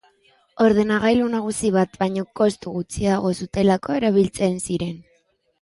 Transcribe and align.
Ordenagailu 0.67 1.27
nagusi 1.33 1.71
bat 1.75 1.99
baino 2.05 2.25
kostu 2.41 2.73
gutxiago 2.79 3.33
zutelako 3.43 3.99
erabiltzen 4.01 4.61
ziren. 4.69 4.99